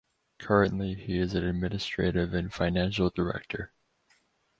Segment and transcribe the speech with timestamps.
[0.39, 3.71] Currently he is an administrative and financial director.